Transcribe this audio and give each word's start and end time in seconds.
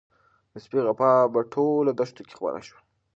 د 0.51 0.53
سپي 0.63 0.79
غپا 0.85 1.11
په 1.33 1.39
ټوله 1.51 1.91
دښته 1.99 2.21
کې 2.27 2.33
خپره 2.37 2.59
شوه. 2.67 2.79